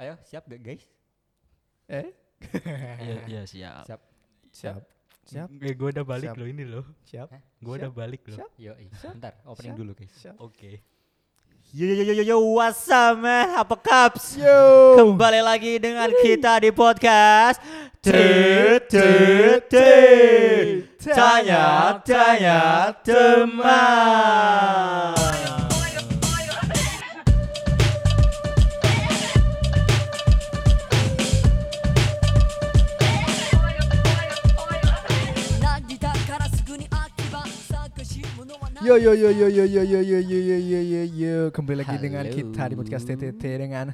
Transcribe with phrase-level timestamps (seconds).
[0.00, 0.84] Ayo, siap gak guys?
[1.88, 2.08] Eh?
[3.00, 3.84] Iya, iya siap.
[3.84, 4.00] Siap.
[4.52, 4.82] Siap.
[5.28, 5.48] Siap.
[5.62, 6.40] Eh, gue udah balik Siap.
[6.40, 6.84] loh ini loh.
[7.06, 7.28] Siap.
[7.60, 8.38] Gue udah balik loh.
[8.40, 8.50] Siap.
[8.58, 8.72] Yo,
[9.04, 9.80] bentar, opening Siap.
[9.80, 10.12] dulu guys.
[10.16, 10.36] Siap.
[10.40, 10.80] Oke.
[11.70, 13.54] Yo yo yo yo yo, what's up man?
[13.54, 14.34] Apa kaps?
[14.34, 14.98] Yo.
[14.98, 17.62] Kembali lagi dengan kita di podcast
[18.02, 19.74] TTT
[20.98, 23.70] Tanya Tanya Teman.
[38.80, 41.96] Yo yo yo yo yo yo yo yo yo yo yo yo yo kembali lagi
[41.98, 42.32] dengan Halo.
[42.32, 43.92] kita di podcast TTT dengan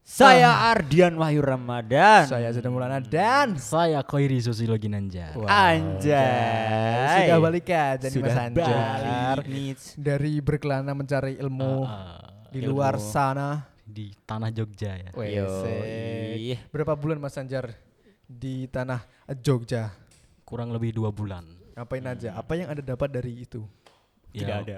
[0.00, 2.24] Saya Ardian Wahyu Ramadan.
[2.24, 5.36] saya Zidane Mulana dan Saya Koiri Susilo Ginanjar.
[5.44, 7.28] Anjay.
[7.28, 9.72] sudah balik ya jadi Sudah Mas Anjar balik nih.
[9.94, 13.04] dari berkelana mencari ilmu Ah, di luar ilmu.
[13.06, 13.48] sana.
[13.84, 15.10] di tanah Jogja ya.
[15.12, 16.70] Yo, Wesek.
[16.70, 17.74] Berapa bulan Mas Anjar
[18.24, 19.02] di tanah
[19.36, 19.90] Jogja?
[20.42, 21.42] Kurang lebih dua bulan.
[21.74, 22.34] Ngapain aja?
[22.34, 23.66] Apa yang Anda dapat dari itu?
[24.30, 24.76] Tidak Ya, ada.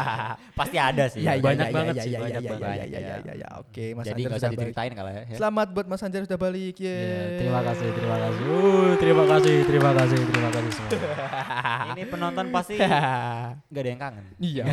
[0.58, 1.22] Pasti ada sih.
[1.22, 2.66] Ya, ya, banyak ya, banget ya, sih, ya, banyak ya, banget.
[2.66, 3.48] ya, ya, ya, ya, ya.
[3.62, 4.58] Oke, Mas Jadi Anjar nggak usah sudah balik.
[4.58, 5.22] diceritain kalau ya.
[5.38, 6.74] Selamat buat Mas Anjar sudah balik.
[6.82, 7.38] Ya, Yeay.
[7.38, 8.42] terima kasih, terima kasih.
[8.42, 10.90] Uh, terima kasih, terima kasih, terima kasih semua.
[11.94, 12.74] Ini penonton pasti
[13.70, 14.24] nggak ada yang kangen.
[14.42, 14.64] Iya.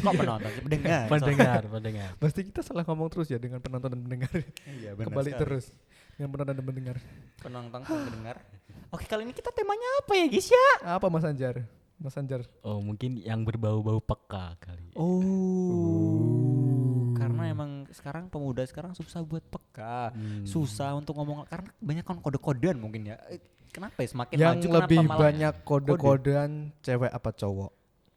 [0.00, 0.62] Kok penonton sih?
[0.64, 1.04] Pendengar.
[1.12, 2.08] pendengar, pendengar.
[2.16, 4.32] Pasti kita salah ngomong terus ya dengan penonton dan pendengar.
[4.64, 5.68] Iya, Kembali terus
[6.16, 6.96] dengan penonton dan pendengar.
[7.44, 8.36] Penonton dan pendengar.
[8.88, 10.66] Oke, kali ini kita temanya apa ya, guys ya?
[10.96, 11.60] Apa Mas Anjar?
[11.96, 12.44] Mas Anjar.
[12.60, 14.92] Oh, mungkin yang berbau-bau peka kali.
[14.94, 16.36] Oh.
[17.14, 20.12] Karena emang sekarang pemuda sekarang susah buat peka.
[20.12, 20.44] Hmm.
[20.44, 23.16] Susah untuk ngomong karena banyak kan kode-kodean mungkin ya.
[23.28, 27.70] Eh, Kenapa ya semakin yang maju kenapa lebih malah banyak kode-kodean cewek apa cowok?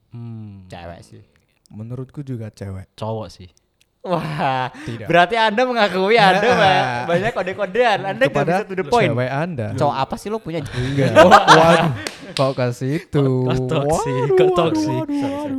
[0.09, 1.21] Hmm, cewek sih?
[1.69, 2.89] Menurutku juga cewek.
[2.95, 3.49] cowok sih.
[3.99, 5.11] Wah, Tidak.
[5.11, 7.99] berarti Anda mengakui Anda ba- banyak kode-kodean.
[8.07, 9.11] Anda Kepada bisa to the point.
[9.11, 9.67] cewek Anda.
[9.75, 10.63] Cowok apa sih lo punya?
[10.63, 11.11] Enggak.
[11.19, 11.91] Waduh.
[12.39, 13.19] Kok kasih itu?
[13.19, 14.71] Kok toksik, kok.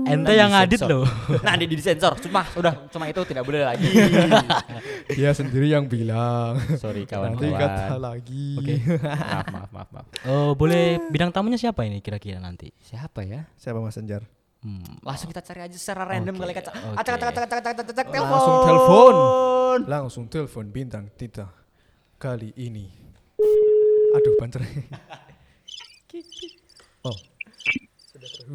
[0.08, 1.04] Ente yang ngedit loh.
[1.44, 2.16] Nah, di disensor.
[2.24, 3.84] Cuma udah cuma itu tidak boleh lagi.
[5.20, 6.56] Dia sendiri yang bilang.
[6.80, 8.00] Sorry Nanti kata kawan-kawan.
[8.00, 8.48] lagi.
[8.56, 8.74] Oke.
[8.96, 10.06] maaf, maaf, maaf, maaf.
[10.24, 12.72] Oh, boleh bidang tamunya siapa ini kira-kira nanti?
[12.80, 13.44] Siapa ya?
[13.60, 14.24] Siapa Mas Anjar?
[14.64, 15.04] Hmm.
[15.04, 16.96] Langsung kita cari aja secara random kali acak oke.
[16.96, 18.24] acak acak acak acak acak acak telepon.
[18.32, 19.14] Langsung telepon.
[19.84, 21.44] Langsung telepon bintang Tita
[22.16, 22.88] kali ini.
[24.16, 24.64] Aduh, banter.
[27.02, 27.16] oh,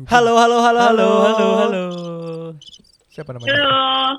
[0.06, 1.84] Halo, halo, halo, halo, halo, halo.
[3.08, 3.56] siapa namanya?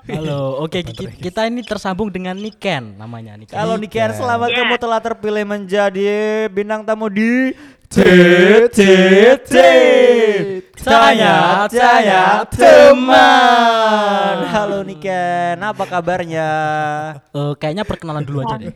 [0.03, 3.53] Halo, oke ki- kita ini tersambung dengan Niken namanya Niken.
[3.53, 4.17] Kalau Niken, Niken.
[4.17, 4.57] selamat Ya.
[4.59, 6.11] kamu telah terpilih menjadi
[6.49, 7.53] bintang tamu di
[7.87, 9.55] TTT.
[10.77, 14.37] Tanya Tanya Teman.
[14.49, 16.49] Halo Niken, apa kabarnya?
[17.29, 18.75] Eh, kayaknya perkenalan dulu aja deh.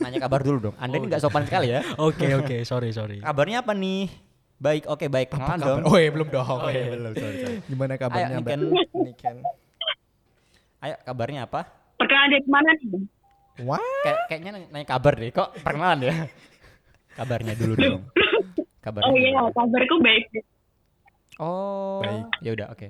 [0.00, 0.74] Nanya kabar dulu dong.
[0.76, 1.84] Anda ini nggak sopan sekali ya.
[1.96, 3.20] Oke oke, sorry sorry.
[3.20, 4.31] Kabarnya apa nih?
[4.62, 5.34] Baik, oke baik.
[5.34, 5.78] Kenalan dong.
[5.90, 6.46] Oh, iya, belum dong.
[6.46, 7.58] Oh iya, belum, sorry, sorry.
[7.66, 8.46] Gimana kabarnya, Ayo?
[8.46, 8.60] Niken.
[8.94, 9.36] Niken.
[10.78, 11.66] Ayo, kabarnya apa?
[11.98, 13.02] Perkenalan dari mana nih?
[13.66, 15.30] Wah, Kayak kayaknya nanya, nanya kabar deh.
[15.34, 16.14] Kok perkenalan ya?
[17.18, 18.02] Kabarnya dulu dong.
[18.86, 19.10] Kabarnya.
[19.10, 19.50] Oh iya, dulu.
[19.50, 20.24] kabarku baik.
[21.42, 21.98] Oh.
[22.06, 22.24] Baik.
[22.46, 22.86] Ya udah, oke.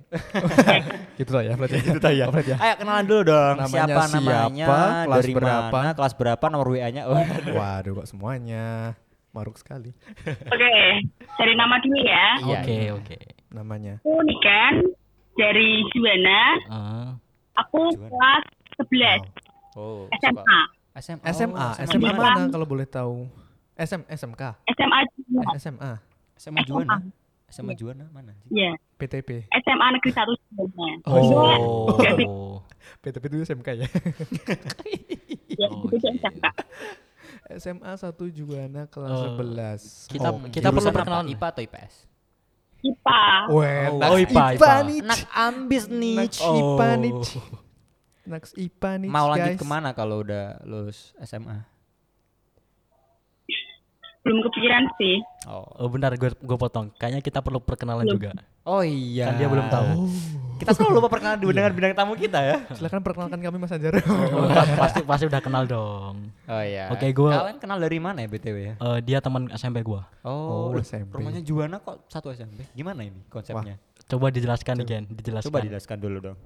[1.24, 1.76] gitu lah ya berarti.
[1.80, 2.28] Itu tadi ya.
[2.28, 2.58] Berarti ya.
[2.60, 3.54] Ayo kenalan dulu dong.
[3.56, 4.44] Namanya siapa namanya?
[4.52, 4.76] siapa,
[5.08, 5.72] kelas dari berapa?
[5.72, 5.90] mana?
[5.96, 6.44] Kelas berapa?
[6.52, 7.02] Nomor WA-nya?
[7.08, 7.16] Oh.
[7.56, 8.92] Waduh, kok semuanya
[9.32, 9.90] maruk sekali
[10.46, 10.72] Oke,
[11.34, 12.26] dari nama dulu ya.
[12.38, 12.92] Iya, Oke iya.
[12.92, 13.18] oke.
[13.50, 13.94] namanya.
[13.98, 14.74] Aku Niken
[15.34, 16.42] dari Juwana.
[16.66, 17.10] Ah,
[17.58, 18.44] Aku kelas
[18.78, 19.24] 11
[19.72, 20.04] Oh.
[20.14, 20.60] SMA.
[20.94, 21.24] SMA.
[21.32, 22.20] SMA, Oh, SMA Juwana.
[22.36, 23.24] mana kalau boleh tahu?
[23.74, 25.48] SM, SMK, SMA Juwana.
[25.48, 25.90] Eh, SMA,
[26.36, 26.96] SMA Juwana.
[27.48, 28.36] SMA Juwana mana?
[28.46, 29.48] Iya, PTP.
[29.50, 30.96] SMA Negeri 1 Juwana.
[31.04, 31.88] Oh,
[32.22, 32.56] Oh.
[32.98, 33.88] PTP itu SMK ya.
[35.54, 36.16] Ya, Oh, itu iya.
[36.18, 36.44] SMK.
[37.54, 40.08] SMA 1 Juwana kelas Oh, 11.
[40.08, 41.26] kita- Oh, kita perlu perkenalan.
[41.28, 41.94] IPA atau IPS?
[42.82, 43.22] IPA.
[43.48, 44.74] Weh, Oh, Naks IPA, IPA IPA.
[44.82, 44.98] nih.
[45.00, 46.16] Anak ambis nih.
[46.26, 47.12] IPA nih.
[47.12, 47.24] Oh.
[48.22, 49.08] Naks IPA nih.
[49.08, 49.58] Mau lanjut guys.
[49.58, 51.62] ke mana kalau udah lulus SMA?
[54.22, 55.18] Belum kepikiran sih.
[55.44, 55.66] Oh.
[55.76, 56.94] Oh bentar gue gue potong.
[56.94, 58.30] Kayaknya kita perlu perkenalan juga.
[58.62, 59.26] Oh iya.
[59.26, 60.06] Kan dia belum tahu.
[60.56, 62.56] Kita selalu lupa perkenalan dengan bidang tamu kita ya.
[62.70, 63.98] Silakan perkenalkan kami Mas Anjar.
[64.32, 64.46] Oh,
[64.78, 66.30] pasti pasti udah kenal dong.
[66.46, 66.86] Oh iya.
[66.88, 68.74] Oke, gua- Kalian kenal dari mana ya BTW ya?
[68.76, 70.06] Eh, dia teman SMP gua.
[70.22, 71.10] Oh, Oh, SMP.
[71.12, 72.62] rumahnya Juwana kok satu SMP?
[72.72, 73.74] Gimana ini konsepnya?
[74.04, 75.50] Coba dijelaskan nih Ken, dijelaskan.
[75.50, 76.38] Coba dijelaskan dulu dong.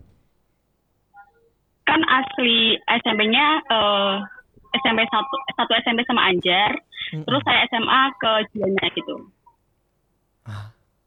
[1.85, 4.15] Kan asli SMP-nya eh,
[4.77, 5.13] SMP 1
[5.55, 6.73] satu SMP sama Anjar.
[7.07, 9.15] Terus saya SMA ke Juwana gitu.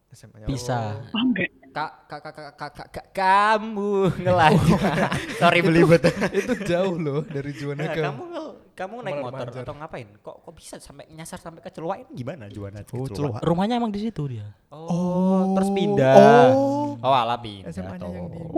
[0.09, 0.45] SMA-nya.
[0.45, 1.05] Pisah.
[1.07, 1.49] Oh enggak.
[1.69, 4.73] Kak, kak, kak, kak, kak, kak, kak, kamu ngelaju.
[5.39, 6.01] Sorry belibet.
[6.33, 8.25] itu jauh loh dari Juwana Nah, ke kamu
[8.73, 9.61] kamu naik motor manjar.
[9.61, 10.07] atau ngapain?
[10.17, 12.81] Kok kok bisa sampai nyasar sampai ke Celuak ini gimana Juwana?
[12.81, 13.45] ke Oh, Celuak.
[13.45, 14.49] Rumahnya emang di situ dia.
[14.73, 16.15] Oh, terus pindah.
[16.49, 16.97] Oh.
[16.97, 17.69] Oh, ala pindah.
[17.69, 18.49] SMA-nya yang di-.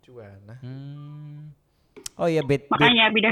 [0.00, 0.54] Juwana.
[0.62, 1.50] Hmm.
[2.14, 3.30] Oh iya, bet, bet- Makanya beda.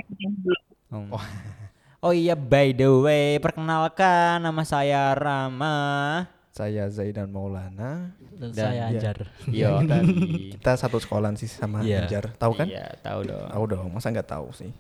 [0.91, 1.15] Oh.
[2.07, 6.23] Oh iya, by the way, perkenalkan nama saya Rama.
[6.55, 8.15] Saya Zaidan Maulana.
[8.31, 8.95] Dan, Dan- saya iya.
[8.95, 9.19] Anjar.
[9.51, 10.55] Yo, tadi.
[10.55, 12.07] Kita satu sekolahan sih sama Iya.
[12.07, 12.31] Anjar.
[12.39, 12.71] Tahu kan?
[12.71, 13.51] Iya, tahu dong.
[13.51, 14.71] Tahu dong, masa nggak tahu sih?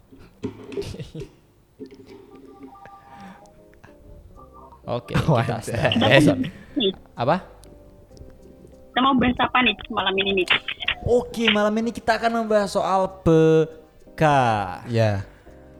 [4.87, 5.99] Oke, kita start
[7.19, 7.43] Apa?
[8.87, 10.47] Kita mau bahas apa nih malam ini nih?
[11.03, 14.87] Oke, malam ini kita akan membahas soal bekas.
[14.87, 15.27] Ya.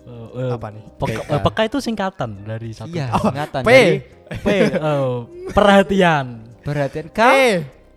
[0.07, 0.83] Eh, eh, Apa nih?
[0.95, 1.31] Peka, PK.
[1.35, 2.95] eh, peka itu singkatan dari satu.
[2.95, 3.63] Iya, Oh, ingatan.
[3.63, 3.71] P.
[3.71, 3.95] Jadi,
[4.39, 5.19] P, eh,
[5.51, 6.27] perhatian.
[6.63, 7.11] perhatian E.
[7.11, 7.35] kau.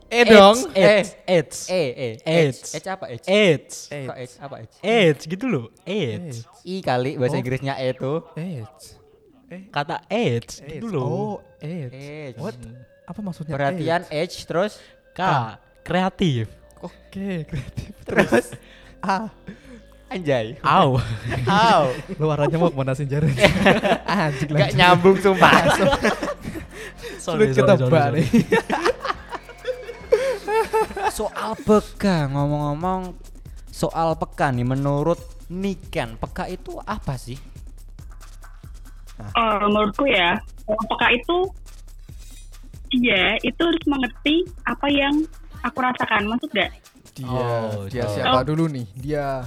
[0.10, 0.58] E dong.
[0.74, 2.08] AIDS, AIDS, E, E.
[2.26, 2.74] AIDS.
[2.74, 3.30] H apa H?
[3.30, 4.74] AIDS, Kok H apa H?
[4.82, 5.66] AIDS gitu loh.
[5.86, 6.50] AIDS.
[6.66, 7.42] I kali bahasa Oh.
[7.46, 8.14] Inggrisnya E itu.
[8.34, 8.98] AIDS.
[9.70, 10.66] Kata AIDS AIDS.
[10.66, 11.06] gitu loh.
[11.06, 11.94] Oh, AIDS.
[11.94, 12.42] AIDS.
[12.42, 12.58] What?
[13.06, 13.54] Apa maksudnya?
[13.54, 14.82] Perhatian H terus
[15.14, 15.22] K,
[15.84, 16.50] kreatif.
[16.80, 17.94] Oke, kreatif.
[18.02, 18.46] Terus
[19.00, 19.30] A.
[20.10, 20.58] anjay.
[20.66, 20.98] Au.
[21.46, 21.84] Au.
[22.18, 23.34] Lu arahnya mau ke mana sih Jared?
[24.10, 25.70] Anjing Gak nyambung sumpah.
[27.24, 28.28] Sulit ketebak nih.
[31.20, 33.14] soal peka ngomong-ngomong
[33.70, 35.20] soal peka nih menurut
[35.50, 37.38] Niken peka itu apa sih?
[39.20, 41.38] Eh, menurutku ya, peka itu
[42.90, 45.26] dia itu harus mengerti apa yang
[45.66, 46.72] aku rasakan, maksud gak?
[47.18, 48.86] Dia, Oh, dia siapa dulu nih?
[48.96, 49.44] Dia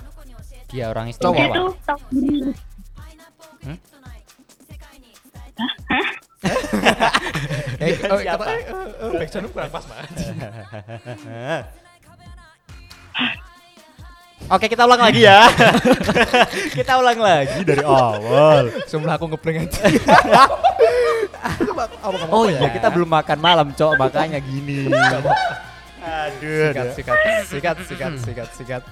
[0.73, 1.55] Dia orang Dia istimewa.
[1.55, 2.53] itu tahu diri.
[7.83, 8.45] eh, oh, Siapa?
[8.49, 10.11] eh, eh, backsound kurang pas banget.
[14.51, 15.47] Oke kita ulang lagi ya.
[16.77, 18.75] kita ulang lagi dari awal.
[18.91, 19.83] Sebelum aku ngeprank aja.
[22.31, 24.87] Oh iya kita belum makan malam cok makanya gini.
[26.03, 26.67] Aduh.
[26.69, 28.83] sikat, sikat, sikat, sikat, sikat, sikat.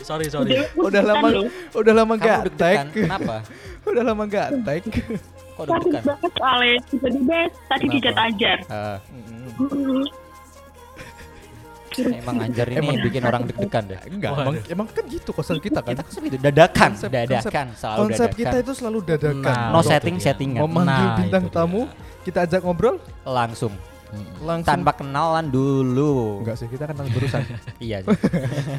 [0.00, 0.62] sorry, sorry.
[0.78, 1.28] Udah lama,
[1.72, 2.78] udah lama Kamu gak tag.
[2.90, 3.36] kenapa?
[3.90, 4.82] Udah lama gak tag.
[5.52, 6.02] Kok deg-degan?
[6.06, 8.58] banget soalnya tiba-tiba tadi dicat ajar.
[8.64, 8.98] Eh,
[9.60, 10.06] Hmm.
[12.00, 13.98] emang anjar ini bikin orang deg-degan deh.
[14.06, 15.92] Enggak, emang, emang kan gitu konsep kita kan.
[15.92, 18.40] Kita konsep itu dadakan, Konsep- dadakan, selalu Konsep dadakan.
[18.40, 19.42] kita itu selalu dadakan.
[19.52, 21.82] Nah, no setting settingan, Memanggil Nah, bintang tamu,
[22.22, 23.74] kita ajak ngobrol langsung
[24.40, 24.66] langsung.
[24.66, 26.42] tanpa kenalan dulu.
[26.42, 27.42] Enggak sih, kita kan langsung berurusan.
[27.80, 27.98] Iya.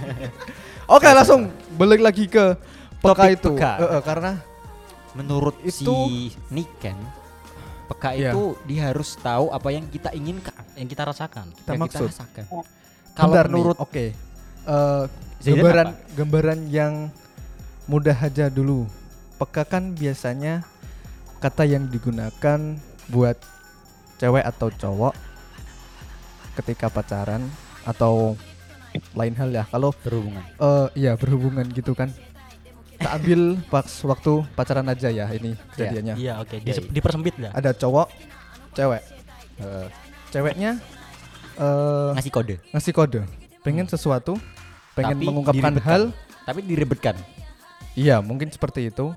[0.95, 2.55] Oke, langsung balik lagi ke
[2.99, 3.51] peka Topik itu.
[3.55, 3.71] peka.
[3.77, 4.31] Eh, eh, karena
[5.11, 6.95] Menurut Itu- si Niken,
[7.91, 8.31] peka Iya.
[8.31, 11.51] itu dia harus tahu apa yang kita inginkan, Yang kita rasakan.
[11.51, 12.07] kita yang maksud.
[12.07, 12.43] kita rasakan.
[13.11, 14.05] Kalau Bentar nih, menurut oke.
[14.63, 15.03] Eh,
[15.43, 16.15] Zaidan gambaran apa?
[16.15, 16.93] gambaran yang
[17.91, 18.87] mudah aja dulu.
[19.35, 20.63] Peka kan biasanya
[21.43, 22.79] kata yang digunakan
[23.11, 23.35] buat
[24.21, 25.13] cewek atau cowok
[26.61, 27.41] ketika pacaran
[27.81, 28.37] atau
[29.17, 29.63] lain hal ya.
[29.65, 30.43] Kalau berhubungan.
[30.45, 32.13] eh iya berhubungan gitu kan.
[32.93, 36.15] Kita ambil pas waktu pacaran aja ya ini kejadiannya.
[36.21, 36.61] Iya, oke.
[36.61, 36.81] Iya, Di, iya.
[36.93, 37.49] dipersempit lah.
[37.57, 38.07] Ada cowok,
[38.77, 39.01] cewek.
[39.57, 39.87] Eh,
[40.31, 40.77] Ceweknya
[41.57, 43.19] eh ngasih kode, ngasih kode,
[43.65, 44.37] pengen sesuatu,
[44.93, 45.89] pengen Tapi mengungkapkan diribetkan.
[45.91, 46.03] hal
[46.45, 47.15] tapi direbetkan.
[47.97, 49.11] Iya, mungkin seperti itu.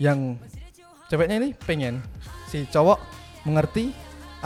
[0.00, 0.40] Yang
[1.06, 2.00] ceweknya ini pengen
[2.48, 2.98] si cowok
[3.46, 3.94] mengerti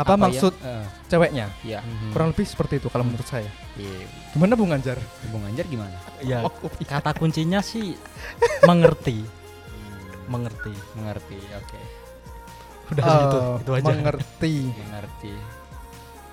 [0.00, 1.46] apa, yang- maksud eh, ceweknya.
[1.60, 1.80] Iya.
[2.10, 3.48] Kurang lebih seperti itu kalau menurut saya.
[3.74, 4.06] Iya.
[4.30, 4.96] Gimana Bung Anjar?
[5.28, 5.96] Bung Anjar gimana?
[6.20, 6.88] Ya, Oh, oh, iya.
[6.90, 7.94] kata kuncinya sih
[8.68, 9.20] mengerti.
[10.26, 10.72] Mengerti.
[10.94, 11.80] Mengerti, oke.
[12.90, 13.86] Udah Eh, gitu, itu aja.
[13.88, 14.54] Mengerti.
[14.72, 15.32] Mengerti.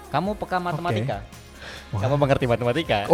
[0.08, 1.18] Kamu peka matematika?
[1.90, 3.08] Kamu mengerti matematika?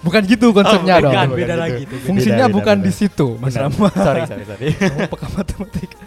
[0.00, 1.10] Bukan gitu konsepnya dong.
[1.10, 1.60] bukan, bukan beda gitu.
[1.60, 1.98] lagi tuh.
[2.02, 3.54] Fungsinya Beda, bukan beda, di situ, Mas.
[3.54, 3.88] Rama.
[3.94, 4.66] sorry, sorry, sorry.
[4.72, 5.98] Kamu peka matematika.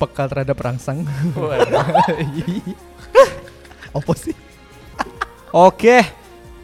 [0.00, 1.04] Peka terhadap rangsang.
[3.96, 4.32] Apa sih?
[5.52, 6.00] Oke.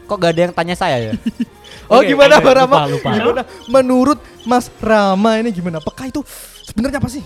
[0.09, 1.13] Kok gak ada yang tanya saya ya?
[1.87, 2.75] Oh Oke, gimana oke, Mas Rama?
[2.83, 3.09] lupa, lupa.
[3.15, 3.41] Gimana?
[3.71, 5.79] Menurut Mas Rama ini gimana?
[5.79, 6.19] Peka itu
[6.67, 7.23] sebenarnya apa sih?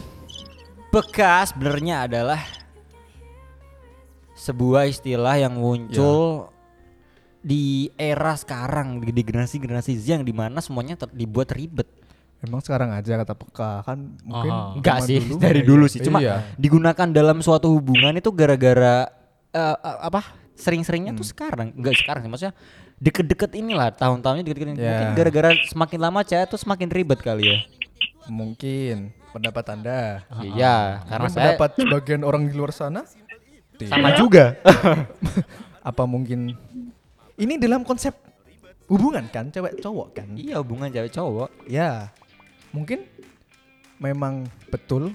[0.94, 2.38] Peka sebenarnya adalah
[4.38, 6.54] sebuah istilah yang muncul
[7.42, 11.90] di era sekarang di, di generasi-generasi Z yang di mana semuanya ter- dibuat ribet.
[12.42, 14.74] Emang sekarang aja kata peka kan mungkin Aha.
[14.74, 15.38] Enggak sih dulu.
[15.38, 16.42] dari dulu sih, cuma Iya.
[16.58, 19.06] digunakan dalam suatu hubungan itu gara-gara
[19.52, 20.34] eh, eh, apa?
[20.52, 22.54] Sering-seringnya tuh sekarang, enggak sekarang sih maksudnya
[22.98, 24.78] deket-deket inilah tahun-tahunnya deket-deket ini.
[24.78, 24.90] Ya.
[24.90, 27.58] Mungkin gara-gara semakin lama cewek tuh semakin ribet kali ya.
[28.26, 30.26] Mungkin pendapat Anda.
[30.40, 33.06] Iya, karena Mungkin saya pendapat sebagian orang di luar sana
[33.80, 34.58] sama juga.
[35.82, 36.54] apa mungkin
[37.36, 38.14] ini dalam konsep
[38.86, 41.50] hubungan kan cewek cowok kan Iya hubungan cewek cowok.
[41.66, 42.14] ya
[42.72, 43.04] mungkin
[43.98, 44.34] memang
[44.68, 45.12] betul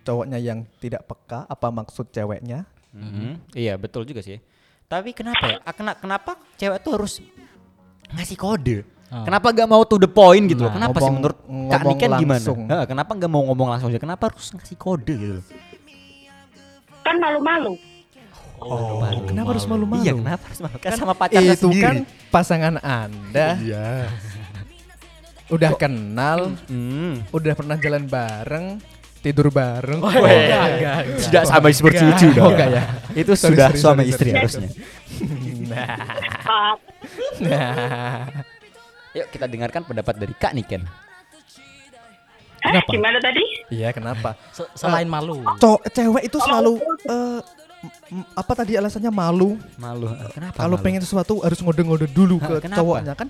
[0.00, 3.54] cowoknya yang tidak peka apa maksud ceweknya Mhm.
[3.54, 4.42] Iya betul juga sih.
[4.84, 5.58] Tapi kenapa ya?
[5.62, 7.22] Ah, kena- kenapa cewek tuh harus
[8.10, 8.82] ngasih kode?
[9.06, 9.22] Ah.
[9.22, 10.66] Kenapa gak mau to the point gitu?
[10.66, 10.70] loh?
[10.70, 12.46] Nah, kenapa sih ngomong- menurut Kak ngomong Niken gimana?
[12.84, 13.98] kenapa gak mau ngomong langsung aja?
[14.00, 15.34] Kenapa harus ngasih kode gitu?
[15.36, 15.44] loh?
[17.00, 17.78] Kan malu-malu.
[18.60, 20.76] oh kenapa harus malu-malu Iya kenapa harus malu?
[20.76, 21.80] Kan sama pacarnya itu sendiri.
[21.80, 21.96] kan
[22.28, 24.10] pasangan anda Iya.
[25.50, 27.26] Udah kenal Hmm.
[27.28, 28.66] udah pernah jalan bareng
[29.18, 31.20] tidur bareng Oh, Oh, enggak, enggak, enggak, enggak.
[31.20, 32.52] Sudah sama seperti itu Oh, dong.
[32.54, 32.82] enggak ya?
[33.12, 34.38] Itu Sorry, sudah sorry, suami sorry, istri sorry.
[34.38, 34.68] harusnya.
[36.42, 36.74] Ah,
[37.38, 38.26] nah
[39.10, 40.82] Yuk kita dengarkan pendapat dari Kak Niken.
[40.82, 40.88] eh,
[42.62, 42.90] Kenapa?
[42.90, 43.42] gimana tadi?
[43.68, 45.40] iya kenapa Se- Selain malu.
[45.56, 47.40] cowok cewek itu selalu eh,
[48.12, 50.12] m- apa tadi alasannya malu Malu.
[50.30, 50.56] Kenapa?
[50.58, 52.78] kalau pengen sesuatu harus ngode-ngode dulu Hah, ke kenapa?
[52.78, 53.28] cowoknya kan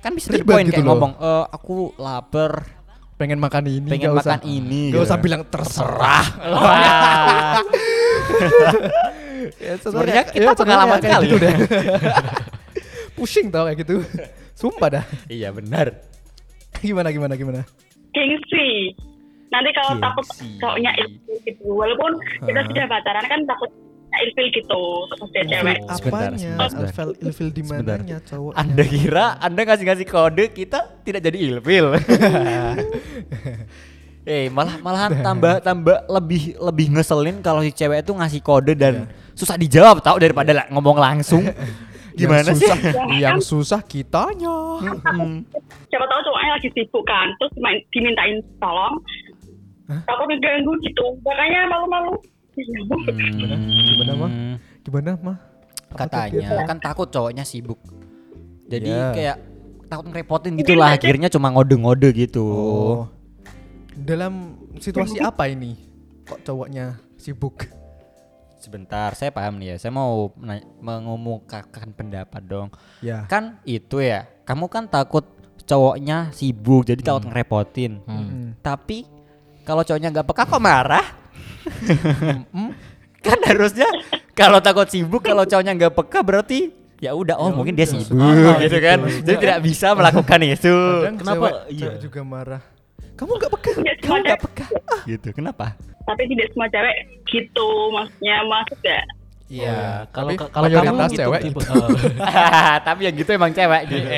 [0.00, 0.96] kan bisa ribet point gitu kayak loh.
[0.96, 2.64] ngomong, "Eh, aku lapar,
[3.20, 5.06] pengen makan ini pengen usah makan ini." Gak gitu.
[5.06, 6.26] usah bilang terserah.
[9.56, 11.48] Ya, Sebenarnya kita ya, pengalaman kali gitu ya.
[11.48, 11.54] deh.
[13.16, 14.00] pusing tau kayak gitu
[14.56, 15.92] sumpah dah iya benar.
[16.80, 17.60] gimana gimana gimana
[18.10, 18.90] Gengsi.
[19.54, 20.26] Nanti kalau takut
[20.58, 21.66] cowoknya ilfil gitu.
[21.78, 22.10] Walaupun
[22.42, 23.70] kita sudah pacaran kan takut
[24.26, 24.82] ilfil gitu.
[25.08, 25.76] Terus dia cewek.
[25.88, 31.86] Apanya ilfil ilfil di mananya cowok Anda kira Anda ngasih-ngasih kode kita tidak jadi ilfil.
[34.20, 39.08] Eh malah malahan tambah tambah lebih lebih ngeselin kalau si cewek itu ngasih kode dan
[39.32, 41.48] susah dijawab tau daripada lah ngomong langsung.
[42.20, 42.68] Gimana yang sih?
[42.68, 42.78] susah,
[43.16, 45.40] yang susah kitanya Hmm.
[45.88, 47.32] Siapa tahu cowoknya lagi sibuk kan.
[47.40, 49.00] Terus main, dimintain tolong.
[50.04, 51.04] Takut ngeganggu gitu.
[51.24, 52.14] Makanya malu-malu.
[52.66, 53.56] Gimana?
[53.88, 54.30] Gimana, Mah?
[54.30, 54.54] Hmm.
[54.80, 55.38] gimana mah
[55.90, 57.78] Katanya kan takut cowoknya sibuk.
[58.70, 59.10] Jadi Iya.
[59.10, 59.36] kayak
[59.90, 62.46] takut ngerepotin gitu lah akhirnya cuma ngode-ngode gitu.
[62.46, 63.02] oh
[64.00, 65.76] dalam situasi apa ini
[66.24, 67.66] kok cowoknya sibuk
[68.60, 69.76] Sebentar, saya paham nih ya.
[69.80, 70.36] Saya mau
[70.84, 72.68] mengemukakan pendapat dong.
[73.00, 75.24] ya Kan itu ya, kamu kan takut
[75.64, 78.04] cowoknya sibuk, jadi takut ngerepotin.
[78.04, 78.52] Hmm.
[78.60, 79.08] Tapi
[79.64, 81.06] kalau cowoknya nggak peka kok marah?
[83.20, 83.88] Kan harusnya
[84.32, 88.16] kalau takut sibuk, kalau cowoknya nggak peka berarti ya udah oh mungkin dia sibuk
[88.60, 88.98] gitu kan.
[89.04, 90.74] Jadi tidak bisa melakukan itu.
[91.04, 91.36] Kadang Kenapa?
[91.36, 91.80] cewek, Iya.
[91.80, 92.62] cewek juga marah
[93.20, 94.64] kamu nggak peka Tidak Kamu nggak peka
[95.04, 95.28] gitu.
[95.36, 95.66] Kenapa?
[96.08, 96.96] Tapi tidak semua cewek
[97.28, 97.68] gitu.
[97.92, 99.00] Maksudnya maksud ya.
[99.50, 101.74] Iya, Kalau tapi kalau kamu mayoritas gitu cewek tipe, gitu.
[101.74, 104.08] eh, Tapi yang gitu emang cewek gitu.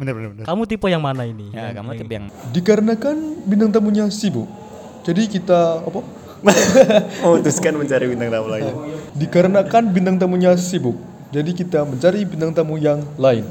[0.00, 0.44] bener bener bener.
[0.48, 1.52] kamu tipe yang mana ini?
[1.52, 4.48] Ya, Yang- kamu tipe yang Dikarenakan bintang tamunya sibuk.
[5.04, 6.00] Jadi kita apa?
[7.24, 8.74] memutuskan mencari bintang tamu lain.
[9.16, 10.96] Dikarenakan bintang tamunya sibuk.
[11.34, 13.48] Jadi kita mencari bintang tamu yang lain.